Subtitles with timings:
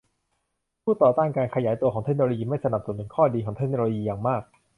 [0.83, 4.41] ผู้ต่อต้านการขยายตัวของเทคโนโลยีไม่สนับสนุนข้อดีของเทคโนโลยีอย่างมาก